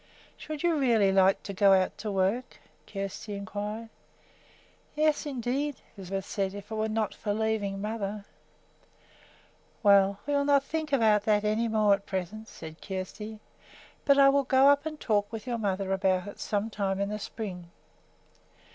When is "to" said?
1.43-1.53, 1.99-2.11